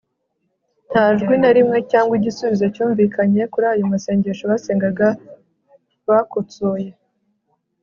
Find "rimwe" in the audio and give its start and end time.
1.57-1.77